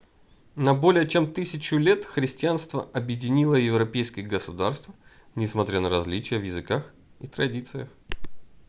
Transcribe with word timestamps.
на 0.55 0.73
более 0.73 1.07
чем 1.07 1.31
тысячу 1.31 1.77
лет 1.77 2.05
христианство 2.05 2.89
объединило 2.91 3.53
европейские 3.53 4.25
государства 4.25 4.95
несмотря 5.35 5.79
на 5.79 5.91
различия 5.91 6.39
в 6.39 6.43
языках 6.43 6.91
и 7.19 7.27
традициях 7.27 7.87